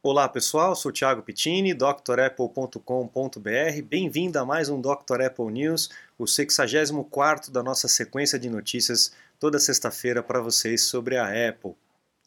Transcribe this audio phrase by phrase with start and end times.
[0.00, 3.82] Olá pessoal, sou Thiago Pittini, drapple.com.br.
[3.84, 5.22] Bem-vindo a mais um Dr.
[5.26, 11.48] Apple News, o 64 da nossa sequência de notícias toda sexta-feira para vocês sobre a
[11.48, 11.74] Apple.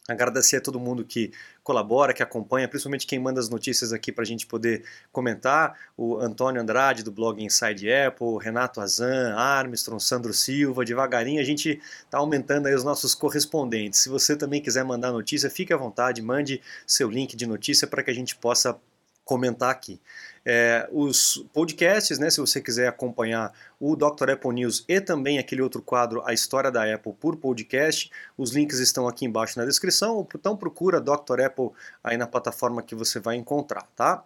[0.08, 1.32] Agradecer a todo mundo que
[1.64, 5.78] colabora, que acompanha, principalmente quem manda as notícias aqui para a gente poder comentar.
[5.96, 10.84] O Antônio Andrade, do blog Inside Apple, Renato Azan, Armstrong, Sandro Silva.
[10.84, 14.00] Devagarinho a gente está aumentando aí os nossos correspondentes.
[14.00, 18.02] Se você também quiser mandar notícia, fique à vontade, mande seu link de notícia para
[18.02, 18.80] que a gente possa
[19.32, 19.98] comentar aqui.
[20.46, 24.32] É, os podcasts, né, se você quiser acompanhar o Dr.
[24.32, 28.80] Apple News e também aquele outro quadro, A História da Apple por podcast, os links
[28.80, 31.40] estão aqui embaixo na descrição, então procura Dr.
[31.46, 31.70] Apple
[32.04, 34.26] aí na plataforma que você vai encontrar, tá?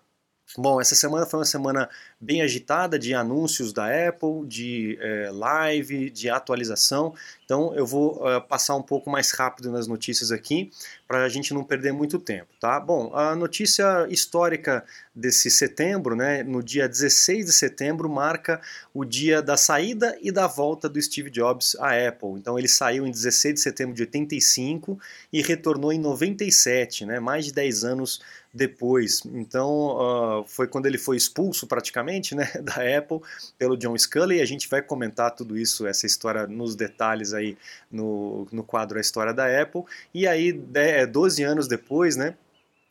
[0.57, 1.89] Bom, essa semana foi uma semana
[2.21, 7.13] bem agitada de anúncios da Apple, de é, live, de atualização.
[7.43, 10.71] Então eu vou uh, passar um pouco mais rápido nas notícias aqui
[11.07, 12.79] para a gente não perder muito tempo, tá?
[12.79, 18.59] Bom, a notícia histórica desse setembro, né, no dia 16 de setembro, marca
[18.93, 22.31] o dia da saída e da volta do Steve Jobs à Apple.
[22.31, 24.99] Então ele saiu em 16 de setembro de 85
[25.31, 28.21] e retornou em 97, né, mais de 10 anos
[28.55, 29.21] depois.
[29.25, 33.19] Então uh, foi quando ele foi expulso praticamente né, da Apple
[33.59, 34.41] pelo John Sculley.
[34.41, 37.57] A gente vai comentar tudo isso, essa história nos detalhes aí
[37.91, 39.83] no, no quadro A História da Apple.
[40.13, 42.35] E aí, 12 anos depois, né,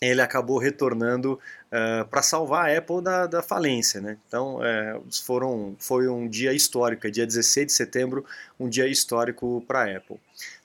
[0.01, 1.41] ele acabou retornando
[1.73, 4.01] uh, para salvar a Apple da, da falência.
[4.03, 4.19] Né?
[4.29, 8.25] Então, uh, foram, foi um dia histórico, dia 16 de setembro,
[8.61, 10.21] um dia histórico para a Apple.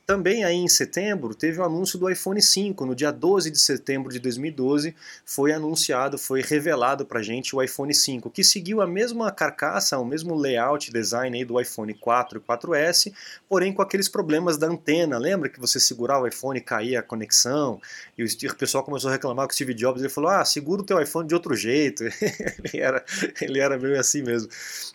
[0.09, 2.83] Também aí em setembro teve o anúncio do iPhone 5.
[2.83, 7.93] No dia 12 de setembro de 2012 foi anunciado, foi revelado para gente o iPhone
[7.93, 12.41] 5, que seguiu a mesma carcaça, o mesmo layout design aí do iPhone 4 e
[12.41, 13.13] 4S,
[13.47, 15.19] porém com aqueles problemas da antena.
[15.19, 17.79] Lembra que você segurava o iPhone e caía a conexão?
[18.17, 20.01] E o pessoal começou a reclamar com o Steve Jobs.
[20.01, 22.03] Ele falou: Ah, segura o teu iPhone de outro jeito.
[22.73, 23.05] ele, era,
[23.39, 24.49] ele era meio assim mesmo.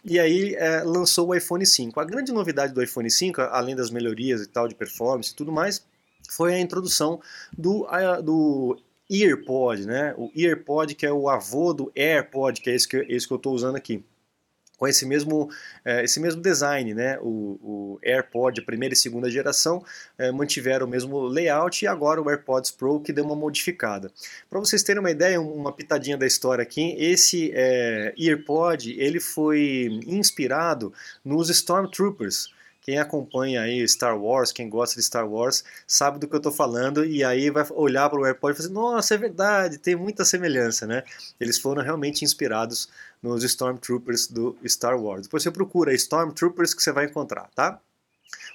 [0.05, 2.01] E aí é, lançou o iPhone 5.
[2.01, 5.34] A grande novidade do iPhone 5, além das melhorias e tal de performance, performance e
[5.34, 5.84] tudo mais,
[6.31, 7.20] foi a introdução
[7.56, 7.87] do,
[8.22, 10.15] do EarPod, né?
[10.16, 13.37] O EarPod que é o avô do AirPod, que é esse que, esse que eu
[13.37, 14.03] estou usando aqui
[14.76, 15.48] com esse mesmo,
[15.84, 17.16] é, esse mesmo design, né?
[17.20, 19.84] O, o AirPod, primeira e segunda geração,
[20.19, 24.10] é, mantiveram o mesmo layout e agora o AirPods Pro que deu uma modificada.
[24.50, 30.00] Para vocês terem uma ideia, uma pitadinha da história aqui, esse é, EarPod ele foi
[30.06, 30.93] inspirado
[31.25, 32.53] nos Stormtroopers.
[32.84, 36.53] Quem acompanha aí Star Wars, quem gosta de Star Wars, sabe do que eu estou
[36.53, 39.97] falando e aí vai olhar para o AirPod e falar assim, nossa, é verdade, tem
[39.97, 41.03] muita semelhança, né?
[41.41, 42.91] Eles foram realmente inspirados
[43.23, 45.23] nos Stormtroopers do Star Wars.
[45.23, 47.81] Depois você procura Stormtroopers que você vai encontrar, tá?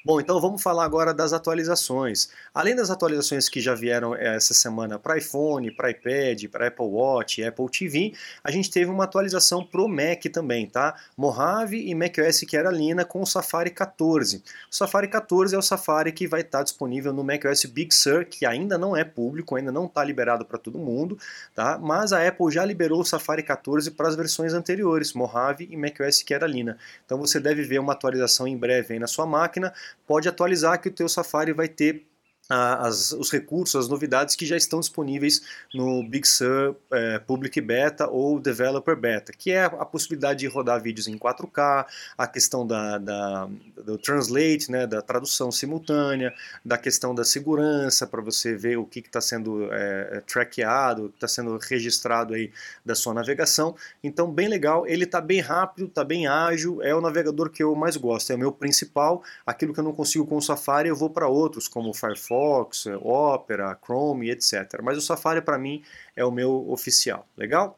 [0.04, 2.30] Bom, então vamos falar agora das atualizações.
[2.54, 6.86] Além das atualizações que já vieram eh, essa semana para iPhone, para iPad, para Apple
[6.86, 8.14] Watch, Apple TV,
[8.44, 10.96] a gente teve uma atualização para o Mac também, tá?
[11.18, 14.44] Mojave e macOS Carolina com o Safari 14.
[14.72, 18.46] O Safari 14 é o Safari que vai estar disponível no macOS Big Sur, que
[18.46, 21.18] ainda não é público, ainda não está liberado para todo mundo,
[21.54, 21.78] tá?
[21.78, 26.24] Mas a Apple já liberou o Safari 14 para as versões anteriores, Mojave e macOS
[26.24, 26.78] Carolina.
[27.06, 29.69] Então você deve ver uma atualização em breve aí na sua máquina
[30.06, 32.06] pode atualizar que o teu Safari vai ter
[32.50, 35.42] as, os recursos, as novidades que já estão disponíveis
[35.74, 40.82] no Big Sur é, Public Beta ou Developer Beta, que é a possibilidade de rodar
[40.82, 41.86] vídeos em 4K,
[42.18, 43.48] a questão da, da
[43.86, 46.34] do Translate, né, da tradução simultânea,
[46.66, 51.10] da questão da segurança, para você ver o que está sendo é, é, trackeado, o
[51.10, 52.52] que está sendo registrado aí
[52.86, 53.76] da sua navegação.
[54.04, 57.76] Então, bem legal, ele está bem rápido, está bem ágil, é o navegador que eu
[57.76, 60.96] mais gosto, é o meu principal, aquilo que eu não consigo com o Safari eu
[60.96, 64.82] vou para outros, como o Firefox, Firefox, Opera, Chrome, etc.
[64.82, 65.84] Mas o Safari para mim
[66.16, 67.28] é o meu oficial.
[67.38, 67.78] Legal?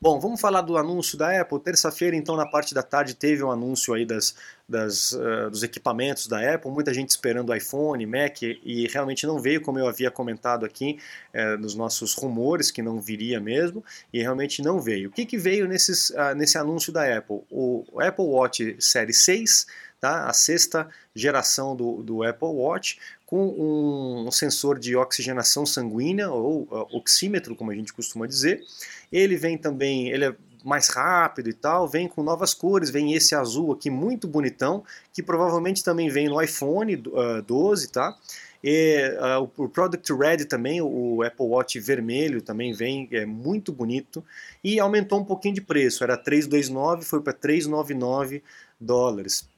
[0.00, 1.60] Bom, vamos falar do anúncio da Apple.
[1.60, 4.34] Terça-feira, então, na parte da tarde, teve um anúncio aí das,
[4.68, 6.70] das, uh, dos equipamentos da Apple.
[6.72, 10.98] Muita gente esperando iPhone, Mac, e realmente não veio, como eu havia comentado aqui
[11.32, 15.08] uh, nos nossos rumores, que não viria mesmo, e realmente não veio.
[15.08, 17.42] O que, que veio nesses, uh, nesse anúncio da Apple?
[17.48, 19.66] O Apple Watch Série 6,
[20.00, 20.26] tá?
[20.26, 26.96] a sexta geração do, do Apple Watch, com um sensor de oxigenação sanguínea, ou uh,
[26.96, 28.64] oxímetro, como a gente costuma dizer.
[29.12, 33.34] Ele vem também, ele é mais rápido e tal, vem com novas cores, vem esse
[33.34, 38.16] azul aqui muito bonitão, que provavelmente também vem no iPhone uh, 12, tá?
[38.62, 44.24] E, uh, o Product Red também, o Apple Watch vermelho também vem, é muito bonito.
[44.62, 48.42] E aumentou um pouquinho de preço, era 329, foi para 399
[48.78, 49.48] dólares.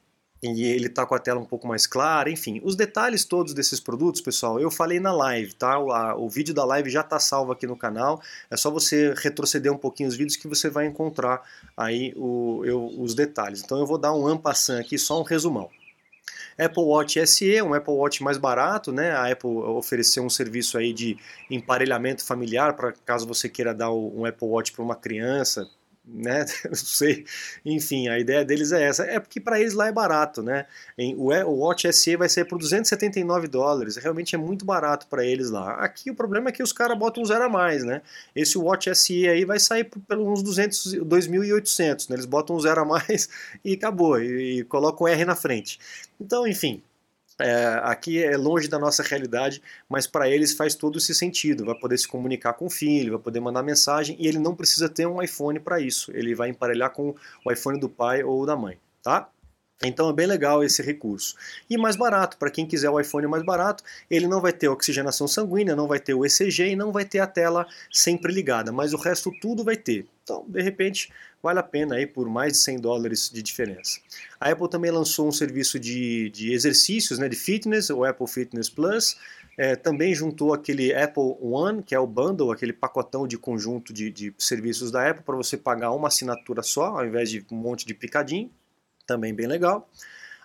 [0.43, 2.59] E ele está com a tela um pouco mais clara, enfim.
[2.63, 5.79] Os detalhes todos desses produtos, pessoal, eu falei na live, tá?
[5.79, 9.13] O, a, o vídeo da live já está salvo aqui no canal, é só você
[9.15, 11.41] retroceder um pouquinho os vídeos que você vai encontrar
[11.77, 13.63] aí o, eu, os detalhes.
[13.63, 15.69] Então eu vou dar um ampassant aqui, só um resumão.
[16.57, 19.11] Apple Watch SE, um Apple Watch mais barato, né?
[19.11, 21.17] A Apple ofereceu um serviço aí de
[21.49, 25.67] emparelhamento familiar para caso você queira dar um Apple Watch para uma criança,
[26.05, 26.45] né?
[26.65, 27.25] Não sei.
[27.65, 29.03] Enfim, a ideia deles é essa.
[29.03, 30.65] É porque para eles lá é barato, né?
[31.17, 33.95] O Watch SE vai ser por 279 dólares.
[33.95, 35.75] Realmente é muito barato para eles lá.
[35.75, 38.01] Aqui o problema é que os caras botam um zero a mais, né?
[38.35, 42.15] Esse Watch SE aí vai sair por, uns 200, 2.800, né?
[42.15, 43.29] Eles botam um zero a mais
[43.63, 44.19] e acabou.
[44.19, 45.79] E, e colocam R na frente.
[46.19, 46.81] Então, enfim,
[47.39, 51.65] é, aqui é longe da nossa realidade, mas para eles faz todo esse sentido.
[51.65, 54.87] Vai poder se comunicar com o filho, vai poder mandar mensagem e ele não precisa
[54.87, 56.11] ter um iPhone para isso.
[56.15, 57.15] Ele vai emparelhar com
[57.45, 59.29] o iPhone do pai ou da mãe, tá?
[59.81, 61.35] Então é bem legal esse recurso.
[61.69, 65.27] E mais barato, para quem quiser o iPhone mais barato, ele não vai ter oxigenação
[65.27, 68.93] sanguínea, não vai ter o ECG e não vai ter a tela sempre ligada, mas
[68.93, 70.05] o resto tudo vai ter.
[70.23, 71.11] Então, de repente,
[71.41, 73.99] vale a pena aí por mais de 100 dólares de diferença.
[74.39, 78.69] A Apple também lançou um serviço de, de exercícios, né, de fitness, o Apple Fitness
[78.69, 79.17] Plus.
[79.55, 84.09] É, também juntou aquele Apple One, que é o bundle, aquele pacotão de conjunto de,
[84.09, 87.85] de serviços da Apple para você pagar uma assinatura só, ao invés de um monte
[87.85, 88.49] de picadinho.
[89.05, 89.89] Também bem legal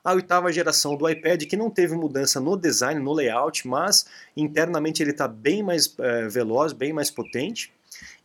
[0.09, 4.07] a oitava geração do iPad, que não teve mudança no design, no layout, mas
[4.37, 7.73] internamente ele está bem mais é, veloz, bem mais potente.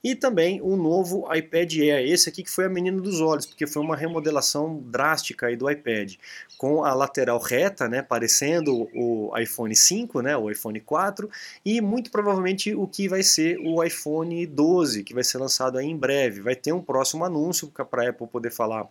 [0.03, 3.65] E também o novo iPad Air, esse aqui que foi a menina dos olhos, porque
[3.65, 6.15] foi uma remodelação drástica aí do iPad,
[6.57, 11.29] com a lateral reta, né, parecendo o iPhone 5, né, o iPhone 4,
[11.65, 15.87] e muito provavelmente o que vai ser o iPhone 12, que vai ser lançado aí
[15.87, 16.41] em breve.
[16.41, 18.87] Vai ter um próximo anúncio para a Apple poder falar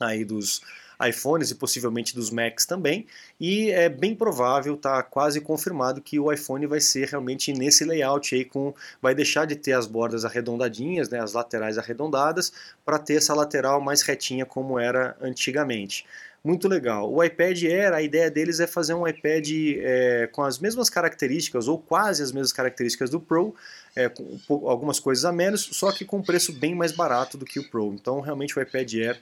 [0.00, 0.62] aí dos
[1.08, 3.06] iPhones e possivelmente dos Macs também,
[3.40, 8.34] e é bem provável, tá quase confirmado que o iPhone vai ser realmente nesse layout
[8.34, 12.52] aí com vai deixar de ter as bordas arredondadinhas, né, as laterais arredondadas,
[12.84, 16.04] para ter essa lateral mais retinha como era antigamente
[16.44, 17.10] muito legal.
[17.10, 19.48] O iPad Air, a ideia deles é fazer um iPad
[19.78, 23.54] é, com as mesmas características, ou quase as mesmas características do Pro,
[23.96, 27.58] é, com algumas coisas a menos, só que com preço bem mais barato do que
[27.58, 27.94] o Pro.
[27.94, 29.20] Então, realmente, o iPad Air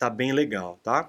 [0.00, 1.08] tá bem legal, tá?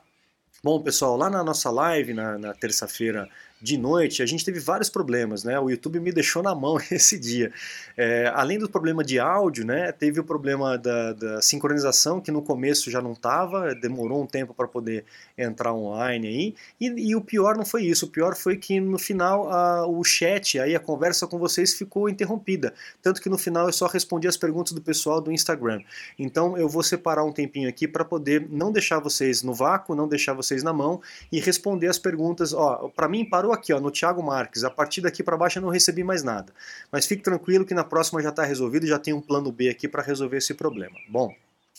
[0.66, 3.30] Bom, pessoal, lá na nossa live, na, na terça-feira
[3.62, 5.58] de noite, a gente teve vários problemas, né?
[5.60, 7.52] O YouTube me deixou na mão esse dia.
[7.98, 9.92] É, além do problema de áudio, né?
[9.92, 14.54] Teve o problema da, da sincronização, que no começo já não estava, demorou um tempo
[14.54, 15.06] para poder
[15.38, 16.56] entrar online aí.
[16.80, 20.04] E, e, o pior não foi isso, o pior foi que no final a, o
[20.04, 22.74] chat, aí a conversa com vocês ficou interrompida.
[23.02, 25.82] Tanto que no final eu só respondi as perguntas do pessoal do Instagram.
[26.20, 30.08] Então eu vou separar um tempinho aqui para poder não deixar vocês no vácuo, não
[30.08, 31.02] deixar vocês na mão
[31.32, 32.54] e responder as perguntas.
[32.54, 34.64] Ó, para mim parou aqui, ó, no Thiago Marques.
[34.64, 36.52] A partir daqui para baixo eu não recebi mais nada.
[36.92, 39.88] Mas fique tranquilo que na próxima já está resolvido, já tem um plano B aqui
[39.88, 40.96] para resolver esse problema.
[41.08, 41.34] Bom,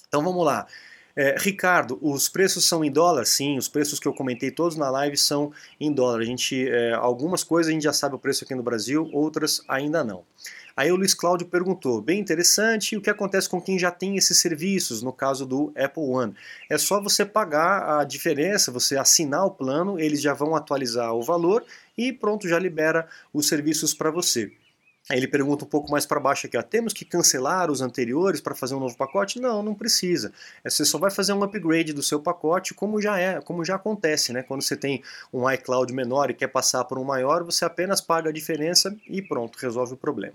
[0.08, 0.66] então vamos lá.
[1.18, 3.24] É, Ricardo, os preços são em dólar?
[3.24, 6.20] Sim, os preços que eu comentei todos na live são em dólar.
[6.20, 9.62] A gente, é, algumas coisas a gente já sabe o preço aqui no Brasil, outras
[9.66, 10.24] ainda não.
[10.76, 14.36] Aí o Luiz Cláudio perguntou, bem interessante, o que acontece com quem já tem esses
[14.38, 16.34] serviços, no caso do Apple One?
[16.68, 21.22] É só você pagar a diferença, você assinar o plano, eles já vão atualizar o
[21.22, 21.64] valor
[21.96, 24.52] e pronto, já libera os serviços para você.
[25.08, 28.56] Ele pergunta um pouco mais para baixo aqui, ó, temos que cancelar os anteriores para
[28.56, 29.40] fazer um novo pacote?
[29.40, 30.32] Não, não precisa.
[30.64, 33.76] É, você só vai fazer um upgrade do seu pacote, como já é, como já
[33.76, 34.42] acontece, né?
[34.42, 38.30] Quando você tem um iCloud menor e quer passar por um maior, você apenas paga
[38.30, 40.34] a diferença e pronto, resolve o problema.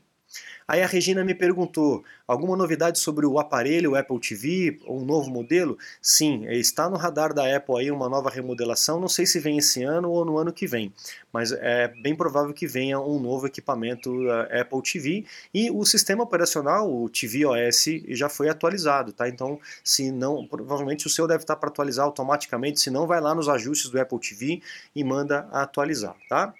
[0.67, 5.29] Aí a Regina me perguntou: alguma novidade sobre o aparelho o Apple TV, um novo
[5.29, 5.77] modelo?
[6.01, 8.99] Sim, está no radar da Apple aí uma nova remodelação.
[8.99, 10.93] Não sei se vem esse ano ou no ano que vem,
[11.31, 16.23] mas é bem provável que venha um novo equipamento uh, Apple TV e o sistema
[16.23, 19.27] operacional, o TV OS, já foi atualizado, tá?
[19.27, 22.79] Então, se não, provavelmente o seu deve estar para atualizar automaticamente.
[22.79, 24.61] Se não, vai lá nos ajustes do Apple TV
[24.95, 26.53] e manda atualizar, tá?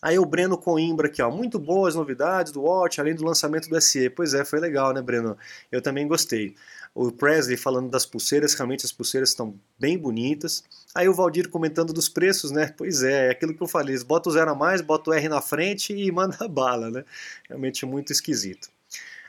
[0.00, 3.80] Aí o Breno Coimbra aqui, ó, muito boas novidades do Watch, além do lançamento do
[3.80, 4.10] SE.
[4.10, 5.36] Pois é, foi legal, né, Breno?
[5.70, 6.54] Eu também gostei.
[6.94, 10.62] O Presley falando das pulseiras, realmente as pulseiras estão bem bonitas.
[10.94, 12.74] Aí o Valdir comentando dos preços, né?
[12.76, 15.28] Pois é, é aquilo que eu falei, bota o zero a mais, bota o R
[15.28, 17.04] na frente e manda bala, né?
[17.48, 18.68] Realmente muito esquisito.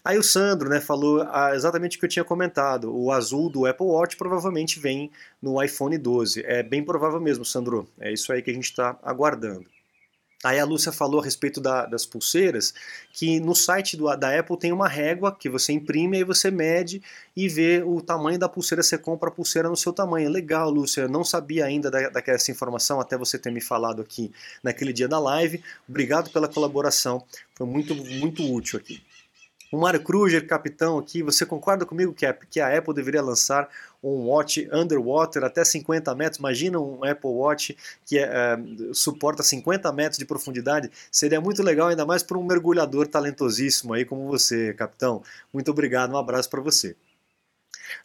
[0.05, 2.93] Aí o Sandro né, falou ah, exatamente o que eu tinha comentado.
[2.93, 5.09] O azul do Apple Watch provavelmente vem
[5.41, 6.43] no iPhone 12.
[6.45, 7.87] É bem provável mesmo, Sandro.
[7.97, 9.65] É isso aí que a gente está aguardando.
[10.43, 12.73] Aí a Lúcia falou a respeito da, das pulseiras,
[13.11, 17.01] que no site do, da Apple tem uma régua que você imprime, aí você mede
[17.35, 20.29] e vê o tamanho da pulseira, você compra a pulseira no seu tamanho.
[20.29, 24.31] Legal, Lúcia, não sabia ainda da, daquela informação, até você ter me falado aqui
[24.61, 25.63] naquele dia da live.
[25.87, 27.23] Obrigado pela colaboração,
[27.55, 29.01] foi muito, muito útil aqui.
[29.73, 33.67] O Mário Kruger, capitão aqui, você concorda comigo que a, que a Apple deveria lançar
[34.03, 36.37] um watch underwater até 50 metros?
[36.37, 37.75] Imagina um Apple Watch
[38.05, 38.55] que é,
[38.93, 40.91] suporta 50 metros de profundidade.
[41.11, 45.23] Seria muito legal, ainda mais para um mergulhador talentosíssimo aí como você, capitão.
[45.51, 46.95] Muito obrigado, um abraço para você.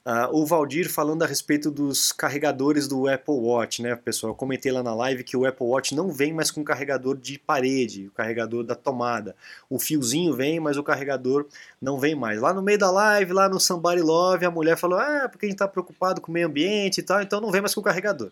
[0.05, 4.33] Uh, o Valdir falando a respeito dos carregadores do Apple Watch, né, pessoal?
[4.33, 7.39] Eu comentei lá na live que o Apple Watch não vem mais com carregador de
[7.39, 9.37] parede, o carregador da tomada.
[9.69, 11.47] O fiozinho vem, mas o carregador
[11.81, 12.41] não vem mais.
[12.41, 15.49] Lá no meio da live, lá no Somebody Love, a mulher falou: ah, porque a
[15.49, 17.85] gente está preocupado com o meio ambiente e tal, então não vem mais com o
[17.85, 18.31] carregador.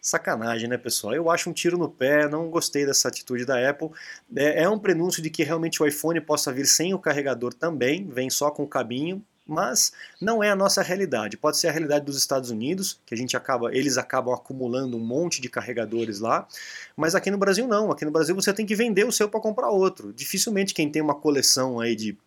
[0.00, 1.12] Sacanagem, né, pessoal?
[1.12, 3.90] Eu acho um tiro no pé, não gostei dessa atitude da Apple.
[4.34, 8.06] É, é um prenúncio de que realmente o iPhone possa vir sem o carregador também,
[8.06, 11.38] vem só com o cabinho, mas não é a nossa realidade.
[11.38, 15.00] Pode ser a realidade dos Estados Unidos, que a gente acaba, eles acabam acumulando um
[15.00, 16.46] monte de carregadores lá,
[16.94, 17.90] mas aqui no Brasil não.
[17.90, 20.12] Aqui no Brasil você tem que vender o seu para comprar outro.
[20.12, 22.18] Dificilmente quem tem uma coleção aí de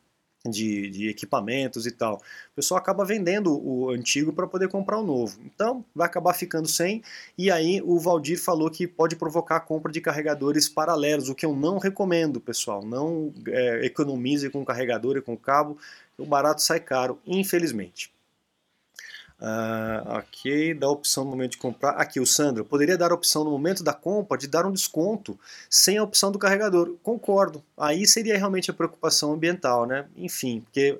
[0.49, 2.15] de, de, equipamentos e tal.
[2.15, 5.39] O pessoal acaba vendendo o antigo para poder comprar o novo.
[5.45, 7.03] Então, vai acabar ficando sem.
[7.37, 11.45] E aí, o Valdir falou que pode provocar a compra de carregadores paralelos, o que
[11.45, 12.83] eu não recomendo, pessoal.
[12.83, 15.77] Não é, economize com carregador e com cabo
[16.21, 18.11] o barato sai caro, infelizmente.
[19.41, 21.91] Uh, ok, dá a opção no momento de comprar.
[21.93, 25.37] Aqui, o Sandro, poderia dar a opção no momento da compra de dar um desconto
[25.67, 26.93] sem a opção do carregador.
[27.01, 27.63] Concordo.
[27.75, 30.05] Aí seria realmente a preocupação ambiental, né?
[30.15, 30.99] Enfim, porque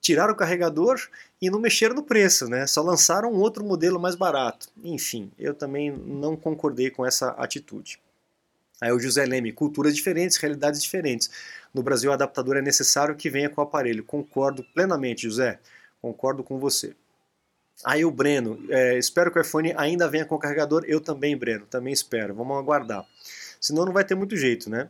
[0.00, 0.98] tiraram o carregador
[1.42, 2.66] e não mexeram no preço, né?
[2.66, 4.70] Só lançaram um outro modelo mais barato.
[4.82, 8.00] Enfim, eu também não concordei com essa atitude.
[8.80, 11.30] Aí o José Leme, culturas diferentes, realidades diferentes.
[11.72, 14.04] No Brasil, o adaptador é necessário que venha com o aparelho.
[14.04, 15.58] Concordo plenamente, José.
[16.00, 16.94] Concordo com você.
[17.84, 20.84] Aí o Breno, é, espero que o iPhone ainda venha com o carregador.
[20.86, 22.34] Eu também, Breno, também espero.
[22.34, 23.04] Vamos aguardar.
[23.60, 24.88] Senão não vai ter muito jeito, né?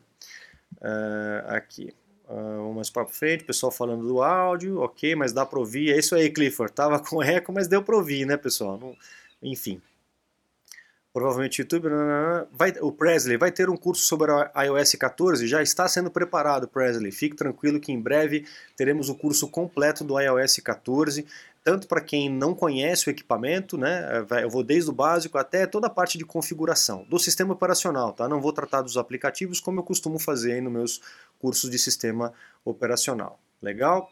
[0.76, 1.94] Uh, aqui.
[2.24, 5.92] Uh, vamos mais para frente, pessoal falando do áudio, ok, mas dá para ouvir.
[5.92, 6.72] É isso aí, Clifford.
[6.72, 8.78] Tava com eco, mas deu para ouvir, né, pessoal?
[8.78, 8.96] Não,
[9.42, 9.80] enfim
[11.14, 11.88] provavelmente YouTube,
[12.52, 16.66] vai, o Presley vai ter um curso sobre a iOS 14, já está sendo preparado,
[16.66, 17.12] Presley.
[17.12, 18.44] Fique tranquilo que em breve
[18.76, 21.24] teremos o curso completo do iOS 14,
[21.62, 24.26] tanto para quem não conhece o equipamento, né?
[24.42, 28.28] Eu vou desde o básico até toda a parte de configuração do sistema operacional, tá?
[28.28, 31.00] Não vou tratar dos aplicativos como eu costumo fazer nos meus
[31.38, 32.32] cursos de sistema
[32.64, 33.38] operacional.
[33.62, 34.10] Legal?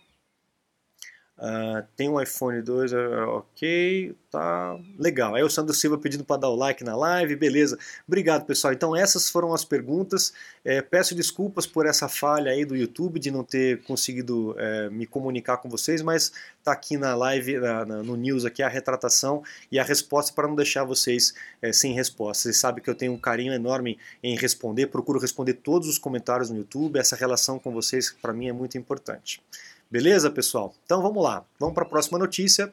[1.38, 2.96] Uh, tem um iPhone 2, uh,
[3.28, 5.34] ok, tá legal.
[5.34, 7.76] Aí o Sandro Silva pedindo para dar o like na live, beleza.
[8.06, 8.72] Obrigado, pessoal.
[8.72, 10.32] Então essas foram as perguntas.
[10.64, 15.06] É, peço desculpas por essa falha aí do YouTube de não ter conseguido é, me
[15.06, 19.42] comunicar com vocês, mas tá aqui na live, na, na, no news aqui a retratação
[19.70, 22.44] e a resposta para não deixar vocês é, sem resposta.
[22.44, 26.50] Vocês sabem que eu tenho um carinho enorme em responder, procuro responder todos os comentários
[26.50, 26.98] no YouTube.
[27.00, 29.42] Essa relação com vocês para mim é muito importante.
[29.92, 30.74] Beleza, pessoal?
[30.86, 31.44] Então vamos lá.
[31.60, 32.72] Vamos para a próxima notícia.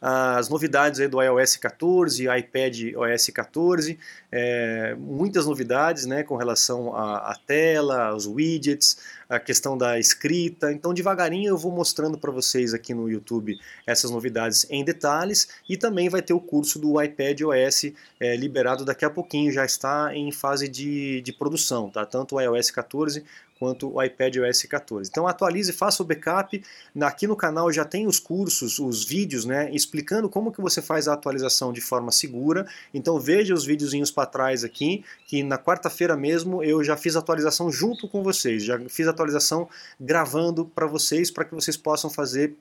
[0.00, 3.98] As novidades do iOS 14, iPad OS 14,
[4.30, 8.98] é, muitas novidades né, com relação à, à tela, aos widgets,
[9.28, 10.72] a questão da escrita.
[10.72, 15.76] Então, devagarinho eu vou mostrando para vocês aqui no YouTube essas novidades em detalhes e
[15.76, 20.14] também vai ter o curso do iPad OS é, liberado daqui a pouquinho, já está
[20.14, 22.06] em fase de, de produção, tá?
[22.06, 23.24] Tanto o iOS 14
[23.58, 25.08] quanto o iPad OS 14.
[25.10, 26.62] Então atualize, faça o backup.
[27.00, 31.08] Aqui no canal já tem os cursos, os vídeos, né, explicando como que você faz
[31.08, 32.66] a atualização de forma segura.
[32.92, 37.70] Então veja os videozinhos para trás aqui, que na quarta-feira mesmo eu já fiz atualização
[37.70, 42.54] junto com vocês, já fiz atualização gravando para vocês, para que vocês possam fazer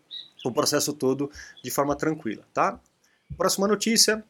[0.46, 1.30] o processo todo
[1.64, 2.80] de forma tranquila, tá?
[3.36, 4.24] Próxima notícia.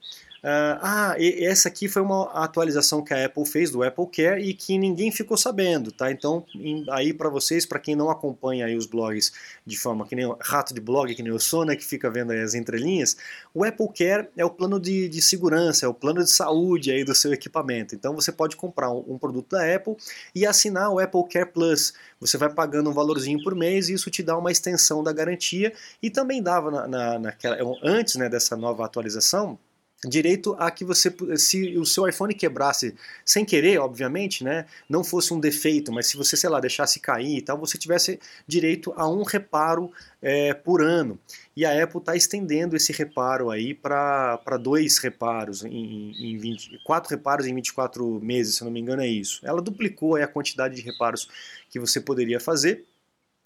[0.48, 4.54] Ah, e essa aqui foi uma atualização que a Apple fez do Apple Care e
[4.54, 6.12] que ninguém ficou sabendo, tá?
[6.12, 6.46] Então,
[6.92, 9.34] aí para vocês, para quem não acompanha aí os blogs
[9.66, 12.12] de forma que nem o rato de blog, que nem eu sou, né, que fica
[12.12, 13.18] vendo aí as entrelinhas,
[13.56, 17.04] o Apple Care é o plano de, de segurança, é o plano de saúde aí
[17.04, 17.96] do seu equipamento.
[17.96, 19.96] Então, você pode comprar um, um produto da Apple
[20.36, 21.92] e assinar o Apple Care Plus.
[22.20, 25.74] Você vai pagando um valorzinho por mês e isso te dá uma extensão da garantia
[26.04, 29.58] e também dava na, na, naquela, antes né, dessa nova atualização
[30.07, 35.33] direito a que você, se o seu iPhone quebrasse sem querer, obviamente, né, não fosse
[35.33, 39.07] um defeito, mas se você, sei lá, deixasse cair e tal, você tivesse direito a
[39.07, 41.19] um reparo é, por ano.
[41.55, 47.09] E a Apple está estendendo esse reparo aí para dois reparos em, em 20, quatro
[47.09, 49.39] reparos em 24 meses, se não me engano é isso.
[49.43, 51.29] Ela duplicou a quantidade de reparos
[51.69, 52.85] que você poderia fazer.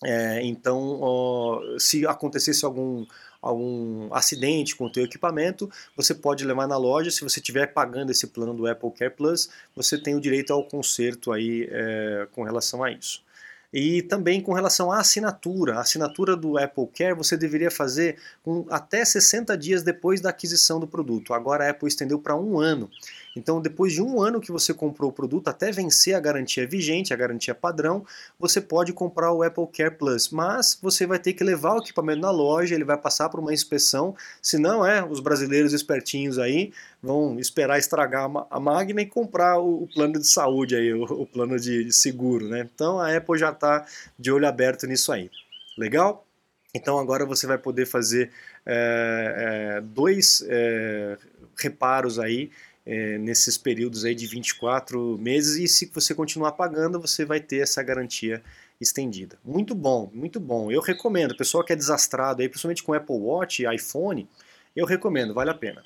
[0.03, 3.05] É, então, ó, se acontecesse algum
[3.41, 8.12] algum acidente com o teu equipamento, você pode levar na loja, se você estiver pagando
[8.12, 12.43] esse plano do Apple Care Plus, você tem o direito ao conserto aí é, com
[12.43, 13.24] relação a isso.
[13.71, 18.65] E também com relação à assinatura, a assinatura do Apple Care você deveria fazer com
[18.69, 21.33] até 60 dias depois da aquisição do produto.
[21.33, 22.89] Agora a Apple estendeu para um ano.
[23.35, 27.13] Então, depois de um ano que você comprou o produto, até vencer a garantia vigente,
[27.13, 28.03] a garantia padrão,
[28.39, 30.29] você pode comprar o Apple Care Plus.
[30.29, 33.53] Mas você vai ter que levar o equipamento na loja, ele vai passar por uma
[33.53, 34.15] inspeção.
[34.41, 36.71] Se não, é, os brasileiros espertinhos aí
[37.01, 41.57] vão esperar estragar a máquina e comprar o, plano de saúde aí, o, o plano
[41.57, 42.67] de seguro, né?
[42.73, 43.85] Então a Apple já está
[44.17, 45.29] de olho aberto nisso aí.
[45.77, 46.25] Legal?
[46.73, 48.31] Então agora você vai poder fazer
[48.65, 51.17] é, é, dois é,
[51.57, 52.51] reparos aí
[52.85, 57.57] é, nesses períodos aí de 24 meses e se você continuar pagando, você vai ter
[57.57, 58.41] essa garantia
[58.79, 59.37] estendida.
[59.43, 60.71] Muito bom, muito bom.
[60.71, 64.27] Eu recomendo, pessoal que é desastrado aí, principalmente com Apple Watch e iPhone,
[64.75, 65.83] eu recomendo, vale a pena.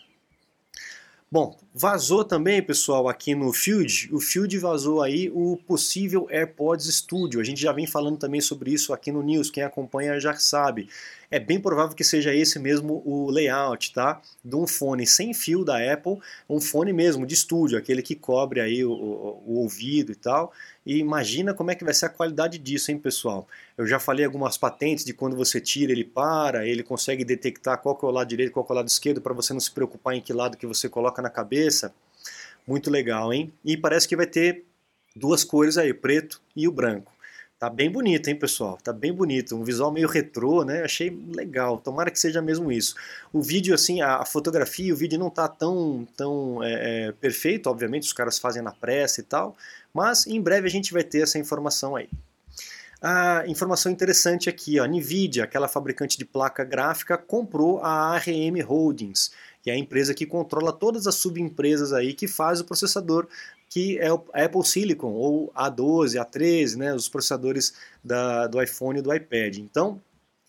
[1.33, 7.41] Bom, vazou também, pessoal, aqui no Field, o Field vazou aí o possível AirPods Studio.
[7.41, 10.89] A gente já vem falando também sobre isso aqui no News, quem acompanha já sabe.
[11.33, 14.21] É bem provável que seja esse mesmo o layout, tá?
[14.45, 18.61] De um fone sem fio da Apple, um fone mesmo de estúdio, aquele que cobre
[18.61, 20.53] aí o, o, o ouvido e tal.
[20.85, 23.47] E imagina como é que vai ser a qualidade disso, hein, pessoal?
[23.75, 27.95] Eu já falei algumas patentes de quando você tira, ele para, ele consegue detectar qual
[27.95, 29.71] que é o lado direito, qual que é o lado esquerdo, para você não se
[29.71, 31.91] preocupar em que lado que você coloca na cabeça.
[32.67, 33.51] Muito legal, hein?
[33.65, 34.65] E parece que vai ter
[35.15, 37.11] duas cores aí, preto e o branco.
[37.63, 38.77] Tá bem bonito, hein, pessoal?
[38.83, 39.55] Tá bem bonito.
[39.55, 40.83] Um visual meio retrô, né?
[40.83, 41.77] Achei legal.
[41.77, 42.93] Tomara que seja mesmo isso.
[43.31, 46.73] O vídeo, assim, a, fotografia, o vídeo não tá tão, tão é,
[47.07, 49.55] é, perfeito, obviamente, os caras fazem na pressa e tal,
[49.93, 52.09] mas em breve a gente vai ter essa informação aí.
[53.01, 58.59] A informação interessante aqui, ó, a NVIDIA, aquela fabricante de placa gráfica, comprou a ARM
[58.61, 63.25] Holdings, que é a empresa que controla todas as subempresas aí que faz o processador
[63.73, 69.01] que é o Apple Silicon, ou A12, A13, né, os processadores da, do iPhone e
[69.01, 69.57] do iPad.
[69.57, 69.99] Então,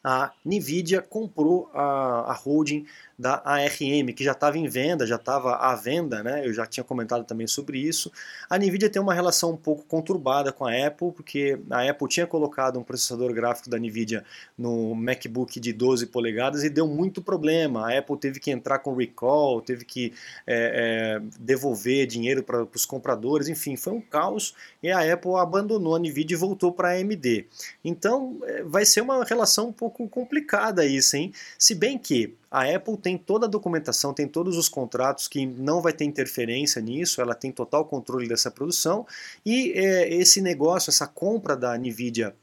[0.04, 2.84] a NVIDIA comprou a, a holding
[3.18, 6.46] da ARM, que já estava em venda, já estava à venda, né?
[6.46, 8.11] Eu já tinha comentado também sobre isso.
[8.50, 12.27] A Nvidia tem uma relação um pouco conturbada com a Apple, porque a Apple tinha
[12.27, 14.24] colocado um processador gráfico da Nvidia
[14.59, 17.88] no MacBook de 12 polegadas e deu muito problema.
[17.88, 20.12] A Apple teve que entrar com recall, teve que
[20.46, 25.94] é, é, devolver dinheiro para os compradores, enfim, foi um caos e a Apple abandonou
[25.94, 27.46] a Nvidia e voltou para a AMD.
[27.85, 31.33] Então é, vai ser uma relação um pouco complicada isso, hein?
[31.59, 35.82] Se bem que a Apple tem toda a documentação, tem todos os contratos que não
[35.82, 39.04] vai ter interferência nisso, ela tem total controle dessa produção
[39.44, 42.34] e é, esse negócio, essa compra da Nvidia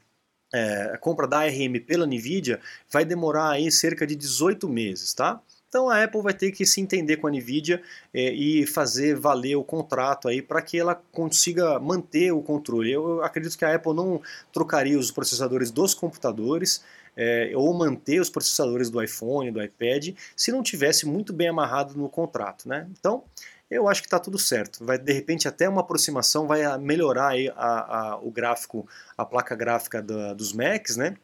[0.54, 5.40] é, a compra da ARM pela Nvidia vai demorar aí cerca de 18 meses, tá?
[5.66, 9.56] Então a Apple vai ter que se entender com a Nvidia é, e fazer valer
[9.56, 12.92] o contrato aí para que ela consiga manter o controle.
[12.92, 14.20] Eu acredito que a Apple não
[14.52, 16.84] trocaria os processadores dos computadores,
[17.16, 21.96] é, ou manter os processadores do iPhone, do iPad, se não tivesse muito bem amarrado
[21.96, 22.68] no contrato.
[22.68, 22.88] Né?
[22.98, 23.24] Então,
[23.70, 24.84] eu acho que está tudo certo.
[24.84, 30.02] Vai de repente até uma aproximação vai melhorar a, a, o gráfico, a placa gráfica
[30.02, 31.16] da, dos Macs, né?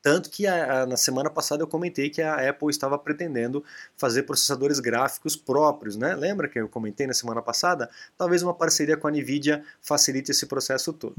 [0.00, 3.64] Tanto que a, a, na semana passada eu comentei que a Apple estava pretendendo
[3.96, 6.14] fazer processadores gráficos próprios, né?
[6.14, 7.90] Lembra que eu comentei na semana passada?
[8.16, 11.16] Talvez uma parceria com a Nvidia facilite esse processo todo.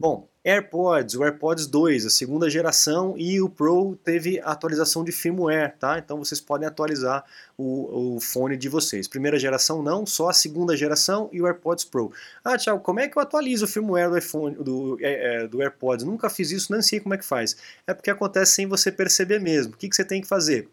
[0.00, 5.76] Bom, AirPods, o AirPods 2, a segunda geração, e o Pro teve atualização de firmware,
[5.76, 5.98] tá?
[5.98, 7.24] Então vocês podem atualizar
[7.56, 9.08] o, o fone de vocês.
[9.08, 12.12] Primeira geração não, só a segunda geração e o AirPods Pro.
[12.44, 15.60] Ah, Thiago, como é que eu atualizo o firmware do iPhone, do, é, é, do
[15.60, 16.06] AirPods?
[16.06, 17.56] Nunca fiz isso, não sei como é que faz.
[17.84, 19.74] É porque acontece sem você perceber mesmo.
[19.74, 20.68] O que, que você tem que fazer?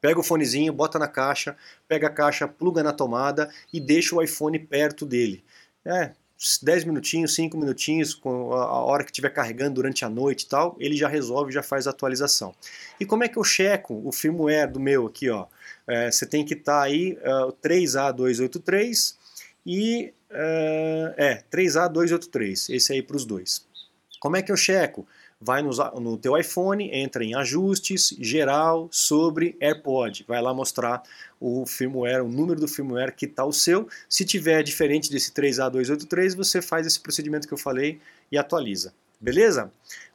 [0.00, 1.56] Pega o fonezinho, bota na caixa,
[1.86, 5.44] pega a caixa, pluga na tomada e deixa o iPhone perto dele.
[5.86, 6.10] É,
[6.62, 10.76] 10 minutinhos, 5 minutinhos, com a hora que estiver carregando durante a noite e tal,
[10.78, 12.54] ele já resolve, já faz a atualização.
[13.00, 15.46] E como é que eu checo o firmware do meu aqui, ó?
[15.86, 19.14] É, você tem que estar tá aí uh, 3A283
[19.66, 23.66] e uh, é 3A283, esse aí para os dois.
[24.20, 25.06] Como é que eu checo?
[25.44, 31.02] Vai no, no teu iPhone, entra em ajustes, geral, sobre AirPod, vai lá mostrar
[31.38, 33.86] o firmware, o número do firmware que está o seu.
[34.08, 38.00] Se tiver diferente desse 3A283, você faz esse procedimento que eu falei
[38.32, 38.94] e atualiza.
[39.20, 39.70] Beleza?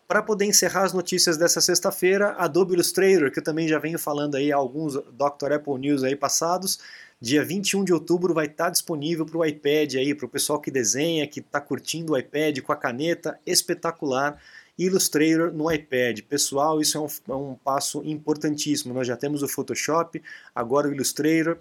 [0.08, 4.34] Para poder encerrar as notícias dessa sexta-feira, Adobe Illustrator, que eu também já venho falando
[4.34, 5.54] aí alguns Dr.
[5.54, 6.80] Apple News aí passados,
[7.22, 10.60] dia 21 de outubro vai estar tá disponível para o iPad aí, para o pessoal
[10.60, 14.42] que desenha, que está curtindo o iPad com a caneta, espetacular.
[14.80, 16.22] Illustrator no iPad.
[16.22, 18.94] Pessoal, isso é um, é um passo importantíssimo.
[18.94, 20.22] Nós já temos o Photoshop,
[20.56, 21.58] agora o Illustrator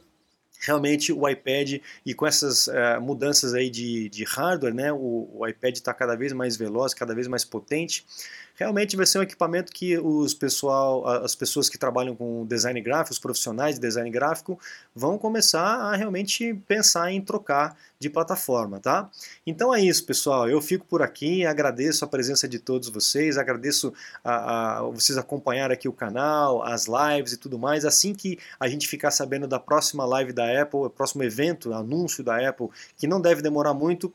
[0.61, 5.47] realmente o iPad e com essas uh, mudanças aí de, de hardware, né, o, o
[5.47, 8.05] iPad está cada vez mais veloz, cada vez mais potente
[8.59, 13.13] realmente vai ser um equipamento que os pessoal, as pessoas que trabalham com design gráfico,
[13.13, 14.59] os profissionais de design gráfico,
[14.95, 19.09] vão começar a realmente pensar em trocar de plataforma, tá?
[19.47, 20.49] Então é isso, pessoal.
[20.49, 23.93] Eu fico por aqui, agradeço a presença de todos vocês, agradeço
[24.25, 27.85] a, a vocês acompanhar aqui o canal, as lives e tudo mais.
[27.85, 32.49] Assim que a gente ficar sabendo da próxima live da Apple, próximo evento, anúncio da
[32.49, 34.13] Apple, que não deve demorar muito,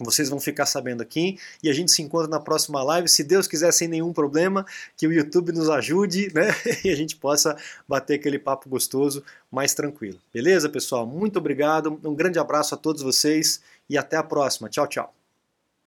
[0.00, 3.46] vocês vão ficar sabendo aqui e a gente se encontra na próxima live, se Deus
[3.46, 6.48] quiser, sem nenhum problema, que o YouTube nos ajude, né?
[6.84, 7.56] E a gente possa
[7.88, 10.18] bater aquele papo gostoso mais tranquilo.
[10.32, 11.06] Beleza, pessoal?
[11.06, 14.68] Muito obrigado, um grande abraço a todos vocês e até a próxima.
[14.68, 15.23] Tchau, tchau.